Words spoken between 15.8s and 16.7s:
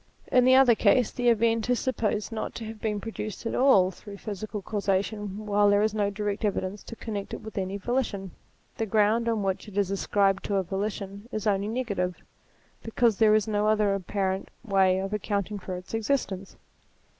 existence.